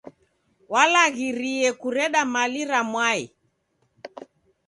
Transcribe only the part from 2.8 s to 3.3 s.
mwai.